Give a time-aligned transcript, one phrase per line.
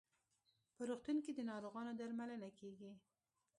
[0.75, 2.91] په روغتون کې د ناروغانو درملنه کیږي.